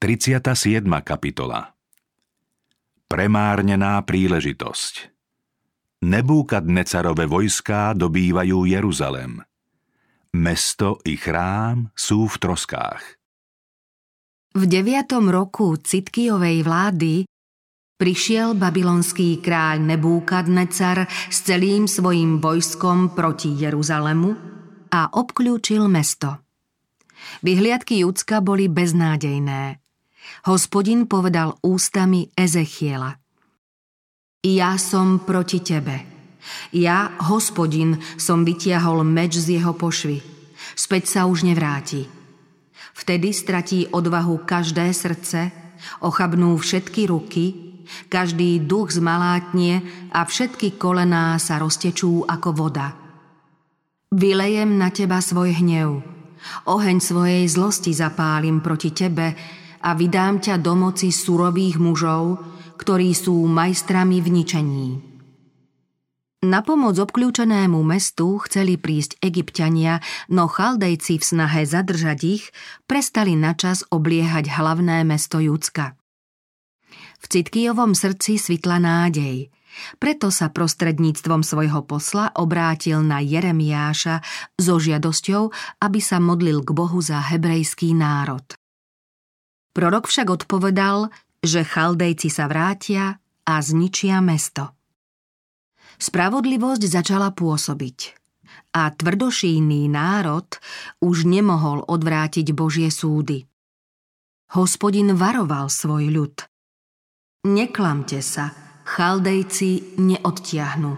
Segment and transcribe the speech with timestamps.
[0.00, 0.80] 37.
[1.04, 1.76] kapitola
[3.04, 5.12] Premárnená príležitosť
[6.08, 9.44] Nebúkadnecarové vojská dobývajú Jeruzalem.
[10.32, 13.20] Mesto i chrám sú v troskách.
[14.56, 17.28] V deviatom roku Citkijovej vlády
[18.00, 24.32] prišiel babylonský kráľ Nebúkadnecar s celým svojim vojskom proti Jeruzalemu
[24.96, 26.40] a obklúčil mesto.
[27.44, 29.79] Vyhliadky Judska boli beznádejné.
[30.48, 33.12] Hospodin povedal ústami Ezechiela.
[34.40, 36.00] Ja som proti tebe.
[36.72, 40.24] Ja, hospodin, som vytiahol meč z jeho pošvy.
[40.72, 42.08] Späť sa už nevráti.
[42.96, 45.52] Vtedy stratí odvahu každé srdce,
[46.00, 47.44] ochabnú všetky ruky,
[48.08, 52.96] každý duch zmalátnie a všetky kolená sa roztečú ako voda.
[54.08, 56.00] Vylejem na teba svoj hnev,
[56.64, 62.40] oheň svojej zlosti zapálim proti tebe a vydám ťa do moci surových mužov,
[62.80, 64.88] ktorí sú majstrami v ničení.
[66.40, 70.00] Na pomoc obklúčenému mestu chceli prísť egyptiania,
[70.32, 72.44] no chaldejci v snahe zadržať ich
[72.88, 76.00] prestali načas obliehať hlavné mesto Judska.
[77.20, 79.52] V Citkijovom srdci svitla nádej,
[80.00, 84.24] preto sa prostredníctvom svojho posla obrátil na Jeremiáša
[84.56, 85.52] so žiadosťou,
[85.84, 88.59] aby sa modlil k Bohu za hebrejský národ.
[89.80, 91.08] Prorok však odpovedal,
[91.40, 93.16] že chaldejci sa vrátia
[93.48, 94.76] a zničia mesto.
[95.96, 97.98] Spravodlivosť začala pôsobiť
[98.76, 100.44] a tvrdošíný národ
[101.00, 103.48] už nemohol odvrátiť Božie súdy.
[104.52, 106.36] Hospodin varoval svoj ľud.
[107.48, 108.52] Neklamte sa,
[108.84, 110.92] chaldejci neodtiahnu.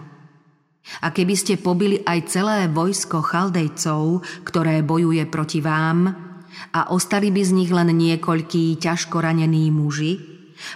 [0.99, 6.32] A keby ste pobili aj celé vojsko chaldejcov, ktoré bojuje proti vám,
[6.73, 10.19] a ostali by z nich len niekoľkí ťažko ranení muži,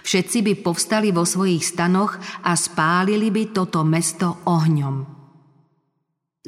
[0.04, 5.18] všetci by povstali vo svojich stanoch a spálili by toto mesto ohňom.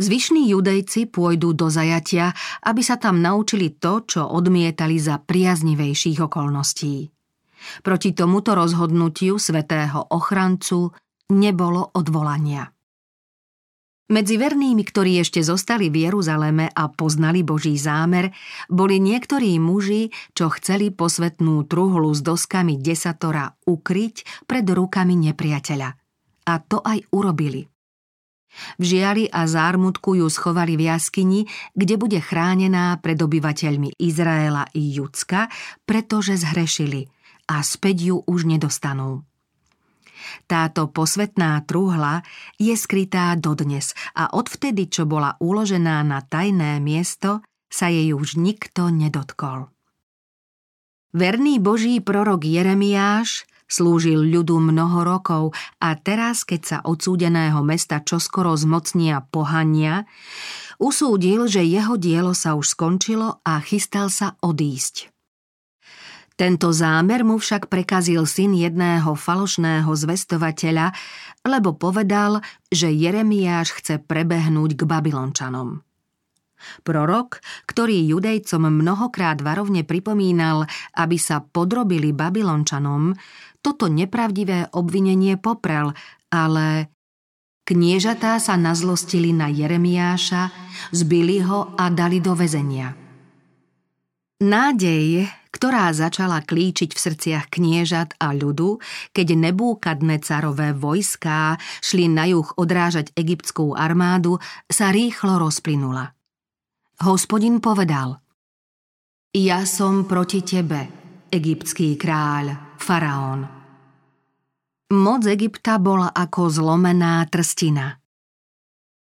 [0.00, 2.32] Zvyšní judejci pôjdu do zajatia,
[2.65, 7.12] aby sa tam naučili to, čo odmietali za priaznivejších okolností.
[7.84, 10.88] Proti tomuto rozhodnutiu svetého ochrancu
[11.37, 12.72] nebolo odvolania.
[14.10, 18.34] Medzi vernými, ktorí ešte zostali v Jeruzaleme a poznali Boží zámer,
[18.66, 25.88] boli niektorí muži, čo chceli posvetnú truhlu s doskami desatora ukryť pred rukami nepriateľa.
[26.50, 27.71] A to aj urobili.
[28.78, 31.47] V žiali a zármutku ju schovali v jaskyni,
[31.78, 35.47] kde bude chránená pred obyvateľmi Izraela i Judska,
[35.87, 37.06] pretože zhrešili
[37.47, 39.22] a späť ju už nedostanú.
[40.46, 42.22] Táto posvetná truhla
[42.56, 48.91] je skrytá dodnes a odvtedy, čo bola uložená na tajné miesto, sa jej už nikto
[48.91, 49.70] nedotkol.
[51.10, 55.44] Verný boží prorok Jeremiáš slúžil ľudu mnoho rokov
[55.78, 60.06] a teraz, keď sa odsúdeného mesta čoskoro zmocnia pohania,
[60.82, 65.10] usúdil, že jeho dielo sa už skončilo a chystal sa odísť.
[66.41, 70.89] Tento zámer mu však prekazil syn jedného falošného zvestovateľa,
[71.45, 72.41] lebo povedal,
[72.73, 75.84] že Jeremiáš chce prebehnúť k Babylončanom.
[76.81, 80.65] Prorok, ktorý judejcom mnohokrát varovne pripomínal,
[80.97, 83.12] aby sa podrobili Babylončanom,
[83.61, 85.93] toto nepravdivé obvinenie poprel,
[86.33, 86.89] ale
[87.69, 90.49] kniežatá sa nazlostili na Jeremiáša,
[90.89, 93.00] zbili ho a dali do väzenia.
[94.41, 98.81] Nádej, ktorá začala klíčiť v srdciach kniežat a ľudu,
[99.12, 106.17] keď nebúkadne carové vojská šli na juh odrážať egyptskú armádu, sa rýchlo rozplynula.
[107.05, 108.25] Hospodin povedal
[109.37, 110.89] Ja som proti tebe,
[111.28, 113.45] egyptský kráľ, faraón.
[114.97, 118.01] Moc Egypta bola ako zlomená trstina.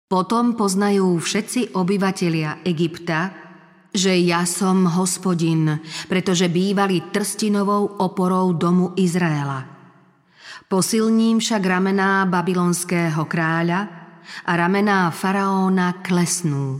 [0.08, 3.47] Potom poznajú všetci obyvatelia Egypta,
[3.98, 9.66] že ja som hospodin, pretože bývali trstinovou oporou domu Izraela.
[10.70, 13.90] Posilním však ramená babylonského kráľa
[14.46, 16.78] a ramená faraóna klesnú.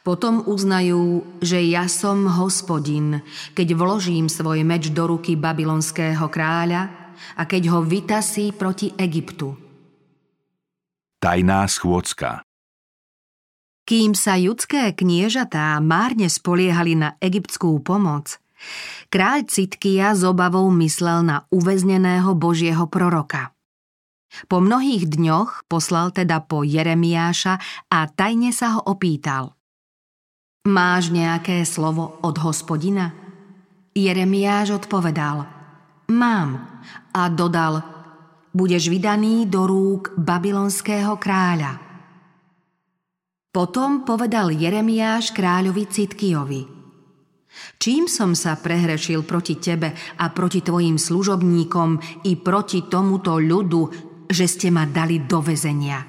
[0.00, 3.20] Potom uznajú, že ja som hospodin,
[3.54, 9.54] keď vložím svoj meč do ruky babylonského kráľa a keď ho vytasí proti Egyptu.
[11.22, 12.42] Tajná schôdzka
[13.82, 18.38] kým sa judské kniežatá márne spoliehali na egyptskú pomoc,
[19.10, 23.50] kráľ Citkia z obavou myslel na uväzneného božieho proroka.
[24.48, 27.60] Po mnohých dňoch poslal teda po Jeremiáša
[27.92, 29.52] a tajne sa ho opýtal.
[30.62, 33.12] Máš nejaké slovo od hospodina?
[33.92, 35.44] Jeremiáš odpovedal,
[36.08, 36.80] mám
[37.12, 37.84] a dodal,
[38.56, 41.91] budeš vydaný do rúk babylonského kráľa.
[43.52, 46.62] Potom povedal Jeremiáš kráľovi Citkijovi,
[47.76, 53.82] Čím som sa prehrešil proti tebe a proti tvojim služobníkom i proti tomuto ľudu,
[54.24, 56.00] že ste ma dali do vezenia?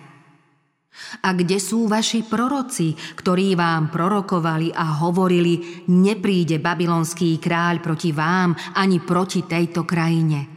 [1.25, 8.55] A kde sú vaši proroci, ktorí vám prorokovali a hovorili, nepríde babylonský kráľ proti vám
[8.77, 10.52] ani proti tejto krajine?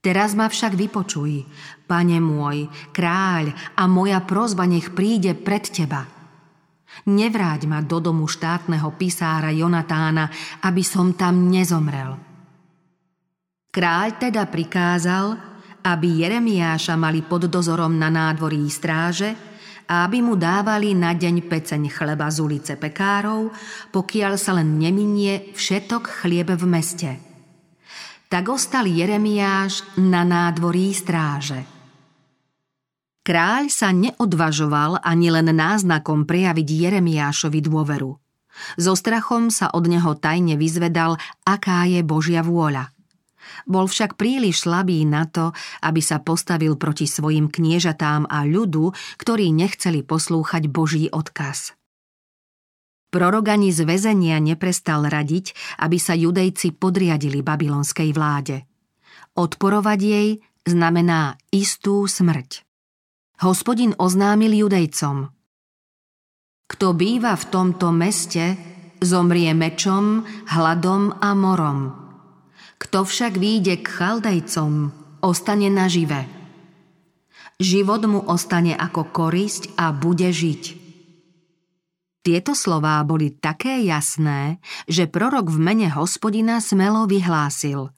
[0.00, 1.44] Teraz ma však vypočuj,
[1.84, 6.08] pane môj, kráľ, a moja prozba nech príde pred teba.
[7.04, 10.32] Nevráť ma do domu štátneho pisára Jonatána,
[10.64, 12.16] aby som tam nezomrel.
[13.70, 15.36] Kráľ teda prikázal,
[15.84, 19.36] aby Jeremiáša mali pod dozorom na nádvorí stráže
[19.84, 23.52] a aby mu dávali na deň peceň chleba z ulice pekárov,
[23.92, 27.29] pokiaľ sa len neminie všetok chlieb v meste.
[28.30, 31.66] Tak ostal Jeremiáš na nádvorí stráže.
[33.26, 38.14] Kráľ sa neodvažoval ani len náznakom prejaviť Jeremiášovi dôveru.
[38.78, 42.88] So strachom sa od neho tajne vyzvedal, aká je Božia vôľa–
[43.66, 45.52] bol však príliš slabý na to,
[45.84, 51.79] aby sa postavil proti svojim kniežatám a ľudu, ktorí nechceli poslúchať Boží odkaz.
[53.10, 55.52] Prorok ani z väzenia neprestal radiť,
[55.82, 58.62] aby sa judejci podriadili babylonskej vláde.
[59.34, 60.28] Odporovať jej
[60.62, 62.62] znamená istú smrť.
[63.42, 65.26] Hospodin oznámil judejcom.
[66.70, 68.54] Kto býva v tomto meste,
[69.02, 70.22] zomrie mečom,
[70.54, 71.90] hladom a morom.
[72.78, 74.94] Kto však výjde k Chaldejcom,
[75.26, 76.30] ostane nažive.
[77.60, 80.79] Život mu ostane ako korisť a bude žiť.
[82.20, 87.88] Tieto slová boli také jasné, že prorok v mene hospodina smelo vyhlásil.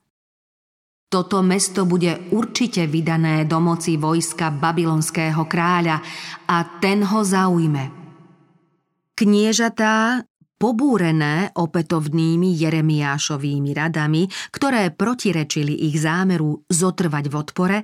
[1.12, 6.00] Toto mesto bude určite vydané do moci vojska babylonského kráľa
[6.48, 7.84] a ten ho zaujme.
[9.12, 10.24] Kniežatá
[10.56, 17.78] pobúrené opätovnými Jeremiášovými radami, ktoré protirečili ich zámeru zotrvať v odpore,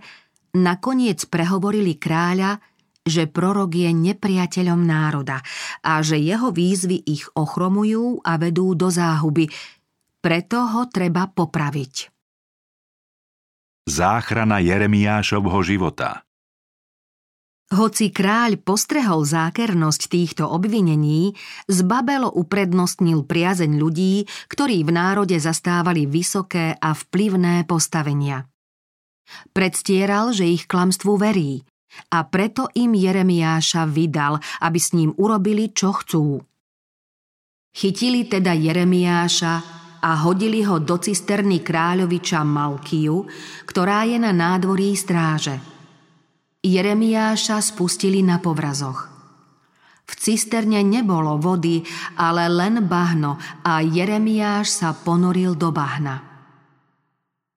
[0.55, 2.63] nakoniec prehovorili kráľa,
[3.09, 5.43] že prorok je nepriateľom národa
[5.83, 9.49] a že jeho výzvy ich ochromujú a vedú do záhuby.
[10.21, 12.13] Preto ho treba popraviť.
[13.89, 16.21] Záchrana Jeremiášovho života–
[17.69, 21.37] hoci kráľ postrehol zákernosť týchto obvinení,
[21.69, 28.49] z Babelo uprednostnil priazeň ľudí, ktorí v národe zastávali vysoké a vplyvné postavenia.
[29.53, 31.68] Predstieral, že ich klamstvu verí
[32.13, 36.39] a preto im Jeremiáša vydal, aby s ním urobili, čo chcú.
[37.73, 39.55] Chytili teda Jeremiáša
[40.03, 43.27] a hodili ho do cisterny kráľoviča Malkiu,
[43.67, 45.59] ktorá je na nádvorí stráže–
[46.69, 49.09] Jeremiáša spustili na povrazoch.
[50.05, 51.81] V cisterne nebolo vody,
[52.19, 56.28] ale len bahno a Jeremiáš sa ponoril do bahna.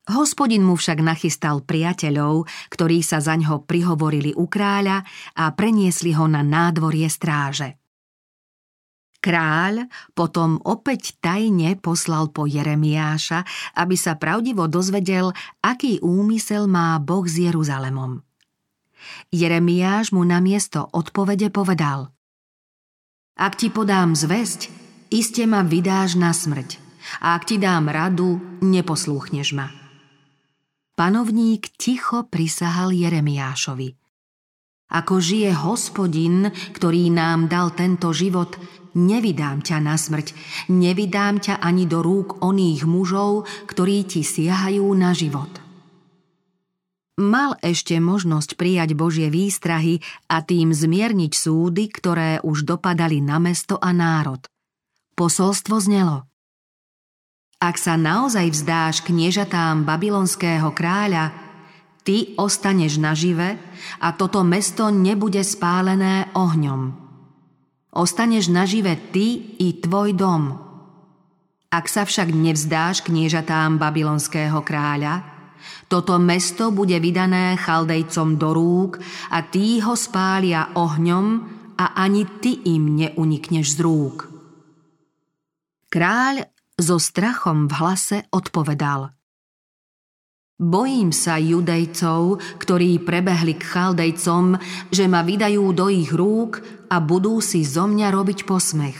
[0.09, 5.05] Hospodin mu však nachystal priateľov, ktorí sa za ňo prihovorili u kráľa
[5.37, 7.77] a preniesli ho na nádvorie stráže.
[9.21, 9.85] Kráľ
[10.17, 13.45] potom opäť tajne poslal po Jeremiáša,
[13.77, 15.29] aby sa pravdivo dozvedel,
[15.61, 18.25] aký úmysel má Boh s Jeruzalemom.
[19.29, 22.09] Jeremiáš mu na miesto odpovede povedal
[23.37, 24.73] Ak ti podám zväzť,
[25.13, 26.81] iste ma vydáš na smrť
[27.21, 29.80] a ak ti dám radu, neposlúchneš ma.
[30.95, 33.95] Panovník ticho prisahal Jeremiášovi.
[34.91, 38.59] Ako žije hospodin, ktorý nám dal tento život,
[38.93, 40.35] nevydám ťa na smrť,
[40.67, 45.61] nevydám ťa ani do rúk oných mužov, ktorí ti siahajú na život
[47.21, 53.77] mal ešte možnosť prijať Božie výstrahy a tým zmierniť súdy, ktoré už dopadali na mesto
[53.77, 54.41] a národ.
[55.13, 56.30] Posolstvo znelo.
[57.61, 61.29] Ak sa naozaj vzdáš kniežatám babylonského kráľa,
[62.01, 63.61] ty ostaneš nažive
[64.01, 66.89] a toto mesto nebude spálené ohňom.
[67.93, 70.57] Ostaneš nažive ty i tvoj dom.
[71.69, 75.21] Ak sa však nevzdáš kniežatám babylonského kráľa,
[75.85, 78.97] toto mesto bude vydané chaldejcom do rúk
[79.29, 81.25] a tí ho spália ohňom
[81.77, 84.17] a ani ty im neunikneš z rúk.
[85.93, 86.49] Kráľ
[86.81, 89.13] so strachom v hlase odpovedal.
[90.61, 94.57] Bojím sa judejcov, ktorí prebehli k chaldejcom,
[94.93, 98.99] že ma vydajú do ich rúk a budú si zo mňa robiť posmech.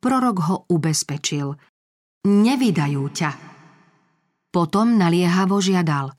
[0.00, 1.56] Prorok ho ubezpečil–
[2.26, 3.30] nevydajú ťa.
[4.50, 6.12] Potom naliehavo žiadal.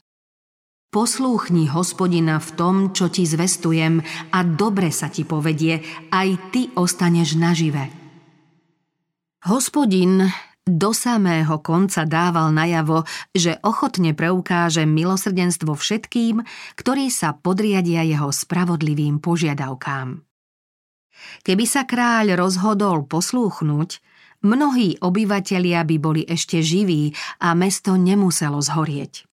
[0.88, 4.00] Poslúchni hospodina v tom, čo ti zvestujem
[4.32, 5.84] a dobre sa ti povedie,
[6.16, 7.92] aj ty ostaneš nažive.
[9.52, 10.24] Hospodin
[10.68, 16.44] do samého konca dával najavo, že ochotne preukáže milosrdenstvo všetkým,
[16.76, 20.22] ktorí sa podriadia jeho spravodlivým požiadavkám.
[21.42, 23.90] Keby sa kráľ rozhodol poslúchnuť,
[24.46, 29.26] mnohí obyvatelia by boli ešte živí a mesto nemuselo zhorieť.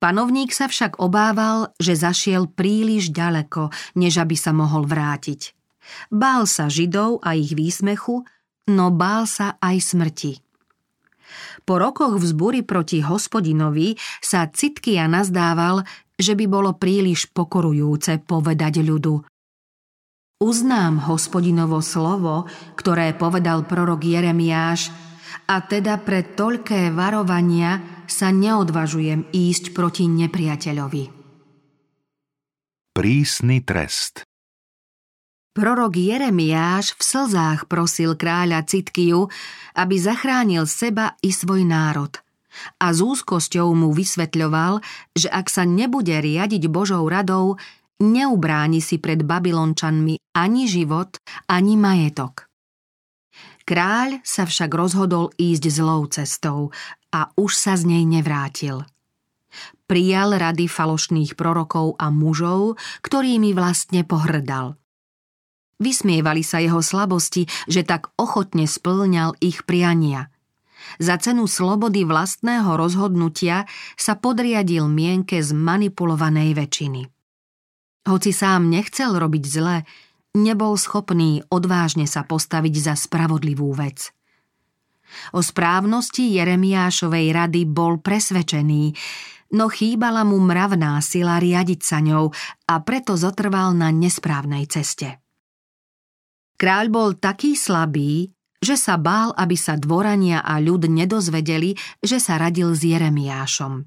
[0.00, 5.56] Panovník sa však obával, že zašiel príliš ďaleko, než aby sa mohol vrátiť.
[6.12, 8.22] Bál sa Židov a ich výsmechu,
[8.70, 10.32] no bál sa aj smrti.
[11.64, 15.86] Po rokoch vzbury proti hospodinovi sa Citkia nazdával,
[16.18, 19.24] že by bolo príliš pokorujúce povedať ľudu.
[20.42, 24.90] Uznám hospodinovo slovo, ktoré povedal prorok Jeremiáš,
[25.46, 31.04] a teda pre toľké varovania sa neodvažujem ísť proti nepriateľovi.
[32.92, 34.31] Prísny trest
[35.52, 39.28] Prorok Jeremiáš v slzách prosil kráľa Citkiu,
[39.76, 42.08] aby zachránil seba i svoj národ.
[42.80, 44.80] A s úzkosťou mu vysvetľoval,
[45.12, 47.60] že ak sa nebude riadiť Božou radou,
[48.00, 51.20] neubráni si pred Babylončanmi ani život,
[51.52, 52.48] ani majetok.
[53.68, 56.72] Kráľ sa však rozhodol ísť zlou cestou
[57.12, 58.88] a už sa z nej nevrátil.
[59.84, 64.80] Prijal rady falošných prorokov a mužov, ktorými vlastne pohrdal–
[65.82, 70.30] Vysmievali sa jeho slabosti, že tak ochotne splňal ich priania.
[71.02, 73.66] Za cenu slobody vlastného rozhodnutia
[73.98, 77.02] sa podriadil mienke zmanipulovanej väčšiny.
[78.06, 79.76] Hoci sám nechcel robiť zle,
[80.38, 84.10] nebol schopný odvážne sa postaviť za spravodlivú vec.
[85.34, 88.94] O správnosti Jeremiášovej rady bol presvedčený,
[89.54, 92.32] no chýbala mu mravná sila riadiť sa ňou
[92.70, 95.21] a preto zotrval na nesprávnej ceste.
[96.62, 98.30] Kráľ bol taký slabý,
[98.62, 103.82] že sa bál, aby sa dvorania a ľud nedozvedeli, že sa radil s Jeremiášom.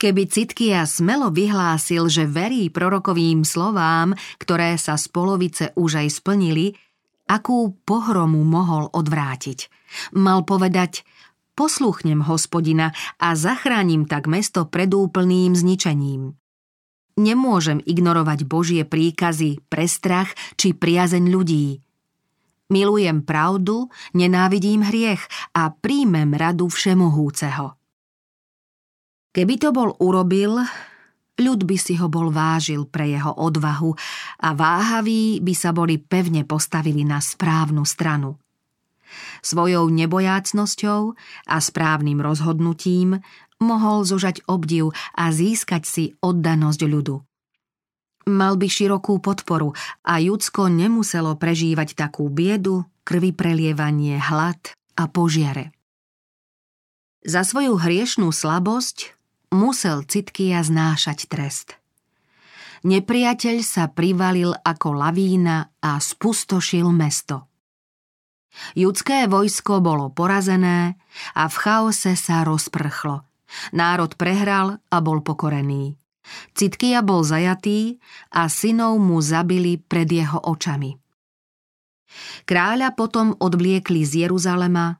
[0.00, 6.72] Keby Citkia smelo vyhlásil, že verí prorokovým slovám, ktoré sa z polovice už aj splnili,
[7.28, 9.68] akú pohromu mohol odvrátiť.
[10.16, 11.04] Mal povedať,
[11.52, 16.32] posluchnem hospodina a zachránim tak mesto pred úplným zničením.
[17.14, 21.78] Nemôžem ignorovať Božie príkazy pre strach či priazeň ľudí.
[22.74, 23.86] Milujem pravdu,
[24.18, 25.22] nenávidím hriech
[25.54, 27.78] a príjmem radu všemohúceho.
[29.30, 30.58] Keby to bol urobil,
[31.38, 33.94] ľud by si ho bol vážil pre jeho odvahu
[34.42, 38.38] a váhaví by sa boli pevne postavili na správnu stranu.
[39.44, 41.14] Svojou nebojácnosťou
[41.46, 43.20] a správnym rozhodnutím
[43.64, 47.16] mohol zožať obdiv a získať si oddanosť ľudu.
[48.24, 54.56] Mal by širokú podporu a Judsko nemuselo prežívať takú biedu, krvi prelievanie, hlad
[54.96, 55.76] a požiare.
[57.24, 59.12] Za svoju hriešnú slabosť
[59.52, 61.76] musel Citkia znášať trest.
[62.84, 67.48] Nepriateľ sa privalil ako lavína a spustošil mesto.
[68.76, 70.96] Judské vojsko bolo porazené
[71.36, 73.24] a v chaose sa rozprchlo–
[73.76, 75.94] Národ prehral a bol pokorený.
[76.56, 78.00] Citkia bol zajatý
[78.32, 80.96] a synov mu zabili pred jeho očami.
[82.48, 84.96] Kráľa potom odvliekli z Jeruzalema,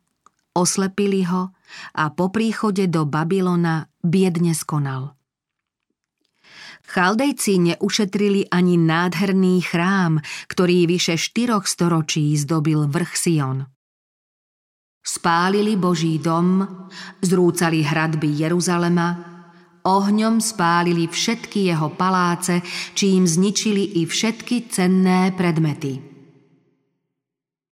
[0.53, 1.55] oslepili ho
[1.97, 5.17] a po príchode do Babylona biedne skonal.
[6.85, 10.21] Chaldejci neušetrili ani nádherný chrám,
[10.53, 13.74] ktorý vyše štyroch storočí zdobil vrch Sion.
[15.05, 16.65] Spálili Boží dom,
[17.21, 19.21] zrúcali hradby Jeruzalema,
[19.85, 22.65] ohňom spálili všetky jeho paláce,
[22.97, 26.01] čím zničili i všetky cenné predmety.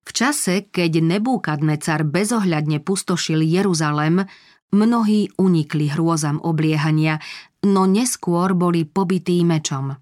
[0.04, 4.28] V čase, keď Nebúkadnecar bezohľadne pustošil Jeruzalem,
[4.76, 7.16] mnohí unikli hrôzam obliehania,
[7.64, 9.96] no neskôr boli pobytí mečom.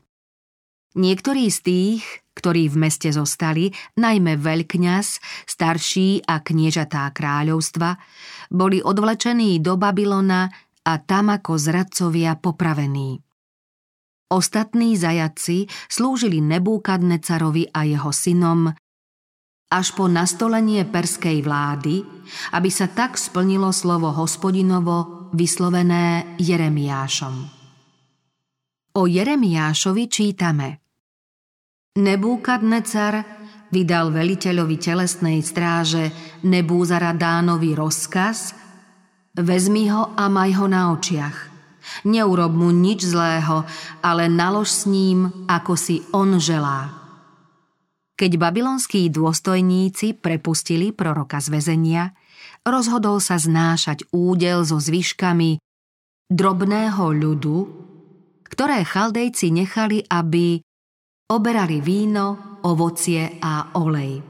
[0.91, 2.03] Niektorí z tých,
[2.35, 7.95] ktorí v meste zostali, najmä veľkňaz, starší a kniežatá kráľovstva,
[8.51, 10.51] boli odvlečení do Babylona
[10.83, 13.23] a tam ako zradcovia popravení.
[14.31, 18.71] Ostatní zajaci slúžili Nebúkadnecarovi a jeho synom
[19.71, 22.03] až po nastolenie perskej vlády,
[22.59, 27.35] aby sa tak splnilo slovo hospodinovo vyslovené Jeremiášom.
[28.99, 30.69] O Jeremiášovi čítame–
[31.99, 33.27] Nebúkadnecar
[33.75, 36.15] vydal veliteľovi telesnej stráže
[36.47, 38.55] Nebúzaradánovi rozkaz
[39.35, 41.51] Vezmi ho a maj ho na očiach.
[42.07, 43.67] Neurob mu nič zlého,
[44.03, 46.95] ale nalož s ním, ako si on želá.
[48.15, 52.13] Keď babylonskí dôstojníci prepustili proroka z väzenia,
[52.63, 55.57] rozhodol sa znášať údel so zvyškami
[56.29, 57.59] drobného ľudu,
[58.45, 60.61] ktoré chaldejci nechali, aby
[61.31, 64.21] oberali víno, ovocie a olej.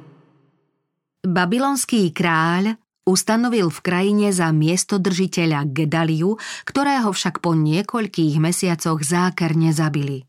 [1.21, 10.25] Babylonský kráľ ustanovil v krajine za miestodržiteľa Gedaliu, ktorého však po niekoľkých mesiacoch zákerne zabili.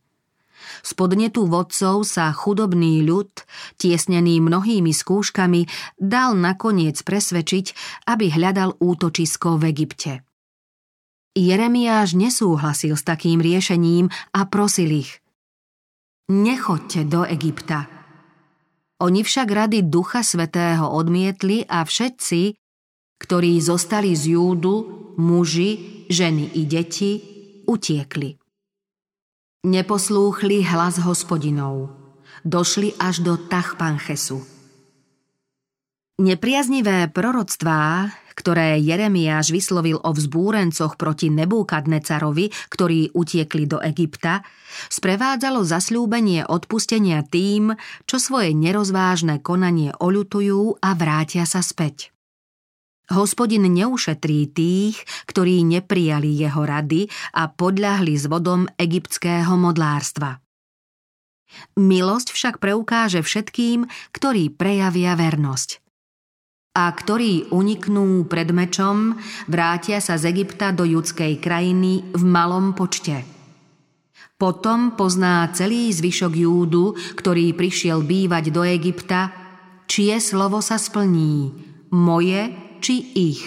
[0.82, 3.30] Z podnetu vodcov sa chudobný ľud,
[3.75, 5.68] tiesnený mnohými skúškami,
[6.00, 7.66] dal nakoniec presvedčiť,
[8.08, 10.13] aby hľadal útočisko v Egypte.
[11.36, 15.22] Jeremiáš nesúhlasil s takým riešením a prosil ich.
[16.30, 17.90] Nechoďte do Egypta.
[19.01, 22.54] Oni však rady Ducha Svetého odmietli a všetci,
[23.18, 24.75] ktorí zostali z Júdu,
[25.18, 27.12] muži, ženy i deti,
[27.66, 28.38] utiekli.
[29.66, 31.94] Neposlúchli hlas hospodinov.
[32.42, 34.42] Došli až do Tachpanchesu.
[36.22, 38.10] Nepriaznivé proroctvá,
[38.41, 44.41] ktoré Jeremiáš vyslovil o vzbúrencoch proti Nebúkadnecarovi, ktorí utiekli do Egypta,
[44.89, 47.77] sprevádzalo zasľúbenie odpustenia tým,
[48.10, 52.10] čo svoje nerozvážne konanie oľutujú a vrátia sa späť.
[53.12, 54.95] Hospodin neušetrí tých,
[55.27, 60.39] ktorí neprijali jeho rady a podľahli s vodom egyptského modlárstva.
[61.75, 63.83] Milosť však preukáže všetkým,
[64.15, 65.80] ktorí prejavia vernosť.
[66.72, 69.20] A ktorí uniknú pred mečom,
[69.51, 73.28] vrátia sa z Egypta do judskej krajiny v malom počte.
[74.40, 79.30] Potom pozná celý zvyšok Júdu, ktorý prišiel bývať do Egypta,
[79.86, 81.54] čie slovo sa splní,
[81.92, 83.42] moje či ich.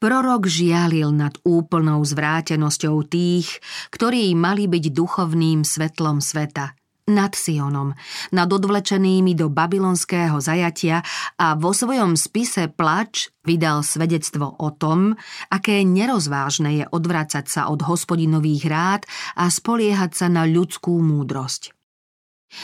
[0.00, 3.60] Prorok žialil nad úplnou zvrátenosťou tých,
[3.92, 6.72] ktorí mali byť duchovným svetlom sveta,
[7.10, 7.92] nad Sionom,
[8.30, 11.02] nad odvlečenými do babylonského zajatia
[11.36, 15.18] a vo svojom spise Plač vydal svedectvo o tom,
[15.50, 19.02] aké nerozvážne je odvracať sa od hospodinových rád
[19.34, 21.74] a spoliehať sa na ľudskú múdrosť.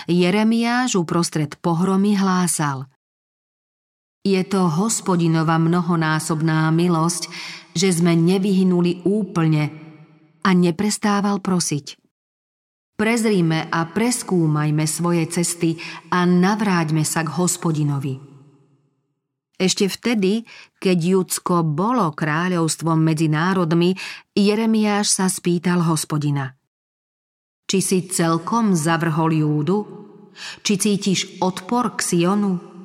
[0.07, 2.87] Jeremiáš uprostred pohromy hlásal–
[4.27, 7.31] je to hospodinova mnohonásobná milosť,
[7.79, 9.71] že sme nevyhynuli úplne
[10.43, 12.06] a neprestával prosiť.
[12.97, 15.77] Prezrime a preskúmajme svoje cesty
[16.09, 18.17] a navráťme sa k hospodinovi.
[19.57, 20.49] Ešte vtedy,
[20.81, 23.97] keď Judsko bolo kráľovstvom medzi národmi,
[24.33, 26.57] Jeremiáš sa spýtal hospodina.
[27.69, 29.79] Či si celkom zavrhol Júdu?
[30.65, 32.77] Či cítiš odpor k Sionu?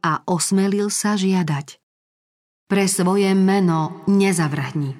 [0.00, 1.76] a osmelil sa žiadať.
[2.70, 4.96] Pre svoje meno nezavrhni.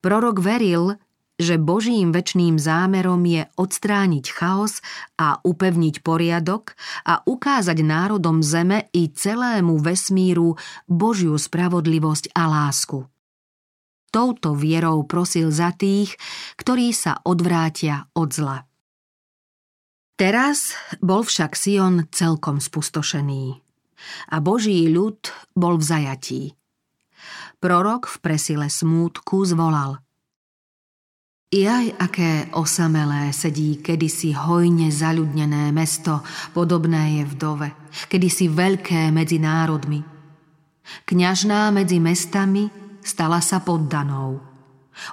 [0.00, 0.96] Prorok veril,
[1.40, 4.84] že Božím väčným zámerom je odstrániť chaos
[5.16, 6.76] a upevniť poriadok
[7.08, 13.08] a ukázať národom zeme i celému vesmíru Božiu spravodlivosť a lásku.
[14.12, 16.12] Touto vierou prosil za tých,
[16.60, 18.58] ktorí sa odvrátia od zla.
[20.20, 23.56] Teraz bol však Sion celkom spustošený
[24.28, 26.42] a Boží ľud bol v zajatí.
[27.60, 30.04] Prorok v presile smútku zvolal
[31.50, 36.22] Jaj, aké osamelé sedí kedysi hojne zaľudnené mesto,
[36.54, 37.74] podobné je vdove,
[38.06, 39.98] kedysi veľké medzi národmi.
[41.10, 42.70] Kňažná medzi mestami
[43.02, 44.38] stala sa poddanou.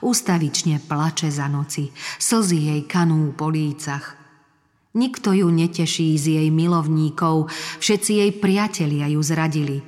[0.06, 1.89] Ustavične plače za noci,
[2.21, 4.13] slzy jej kanú po lícach.
[4.93, 7.50] Nikto ju neteší z jej milovníkov,
[7.82, 9.82] všetci jej priatelia ju zradili.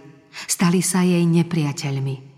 [0.49, 2.28] Stali sa jej nepriateľmi.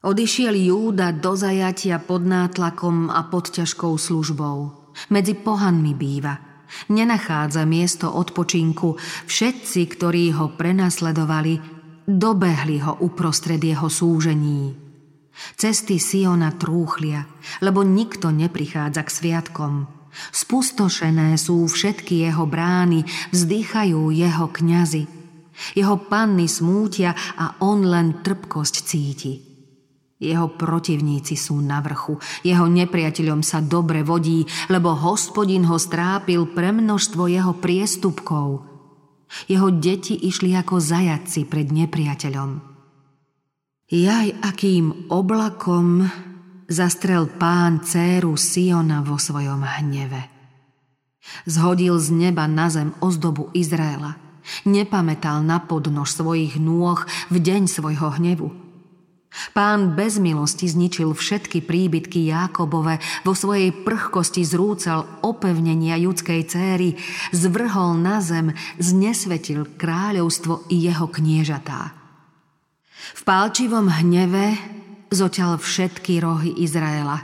[0.00, 4.88] Odišiel Júda do zajatia pod nátlakom a pod ťažkou službou.
[5.12, 6.40] Medzi pohanmi býva.
[6.88, 8.96] Nenachádza miesto odpočinku.
[9.28, 11.60] Všetci, ktorí ho prenasledovali,
[12.08, 14.72] dobehli ho uprostred jeho súžení.
[15.60, 17.28] Cesty Siona trúchlia,
[17.60, 19.84] lebo nikto neprichádza k sviatkom.
[20.32, 23.04] Spustošené sú všetky jeho brány,
[23.36, 25.04] vzdychajú jeho kňazi.
[25.76, 29.49] Jeho panny smútia a on len trpkosť cíti.
[30.20, 36.76] Jeho protivníci sú na vrchu, jeho nepriateľom sa dobre vodí, lebo hospodin ho strápil pre
[36.76, 38.68] množstvo jeho priestupkov.
[39.48, 42.60] Jeho deti išli ako zajaci pred nepriateľom.
[43.88, 46.04] Jaj, akým oblakom
[46.68, 50.28] zastrel pán céru Siona vo svojom hneve.
[51.48, 54.20] Zhodil z neba na zem ozdobu Izraela.
[54.68, 57.00] Nepamätal na podnož svojich nôh
[57.32, 58.69] v deň svojho hnevu.
[59.50, 66.94] Pán bez milosti zničil všetky príbytky Jákobove, vo svojej prchkosti zrúcal opevnenia judskej céry,
[67.34, 71.98] zvrhol na zem, znesvetil kráľovstvo i jeho kniežatá.
[73.18, 74.54] V pálčivom hneve
[75.10, 77.18] zoťal všetky rohy Izraela.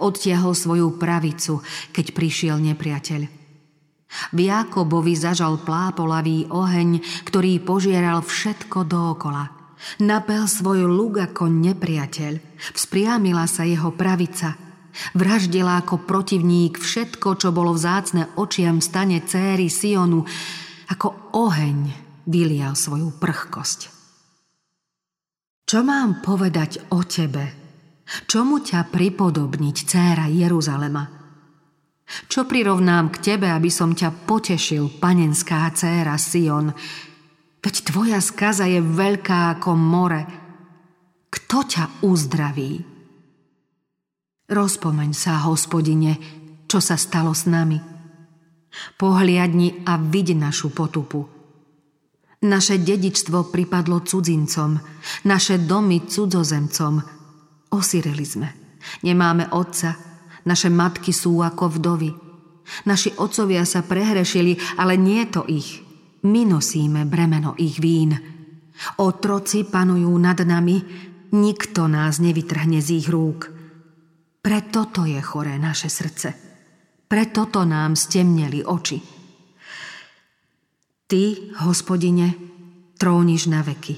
[0.00, 1.60] Odtiahol svoju pravicu,
[1.92, 3.22] keď prišiel nepriateľ.
[4.32, 9.52] V Jákobovi zažal plápolavý oheň, ktorý požieral všetko dookola–
[10.02, 12.58] Napel svoj luk ako nepriateľ.
[12.74, 14.58] Vzpriamila sa jeho pravica.
[15.14, 20.26] Vraždila ako protivník všetko, čo bolo vzácne očiam stane céry Sionu.
[20.90, 21.78] Ako oheň
[22.26, 23.80] vylial svoju prchkosť.
[25.68, 27.44] Čo mám povedať o tebe?
[28.24, 31.04] Čomu ťa pripodobniť, céra Jeruzalema?
[32.24, 36.72] Čo prirovnám k tebe, aby som ťa potešil, panenská céra Sion?
[37.58, 40.22] Veď tvoja skaza je veľká ako more.
[41.28, 42.86] Kto ťa uzdraví?
[44.48, 46.16] Rozpomeň sa, hospodine,
[46.70, 47.76] čo sa stalo s nami.
[48.94, 51.26] Pohliadni a vidí našu potupu.
[52.38, 54.78] Naše dedičstvo pripadlo cudzincom,
[55.26, 57.02] naše domy cudzozemcom.
[57.74, 58.48] Osireli sme.
[59.02, 59.98] Nemáme otca,
[60.46, 62.14] naše matky sú ako vdovy.
[62.86, 65.82] Naši otcovia sa prehrešili, ale nie to ich–
[66.22, 68.14] my nosíme bremeno ich vín.
[68.98, 70.76] Otroci panujú nad nami,
[71.34, 73.50] nikto nás nevytrhne z ich rúk.
[74.38, 76.28] Preto to je choré naše srdce.
[77.08, 78.98] Preto to nám stemneli oči.
[81.08, 81.22] Ty,
[81.64, 82.36] hospodine,
[83.00, 83.96] tróniš na veky.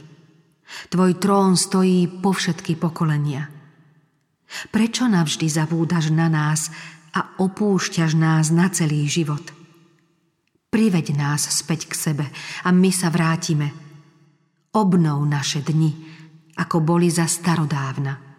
[0.95, 3.51] Tvoj trón stojí po všetky pokolenia.
[4.71, 6.71] Prečo navždy zabúdaš na nás
[7.11, 9.43] a opúšťaš nás na celý život?
[10.71, 12.27] Priveď nás späť k sebe
[12.63, 13.75] a my sa vrátime.
[14.71, 15.91] Obnov naše dni,
[16.55, 18.30] ako boli za starodávna.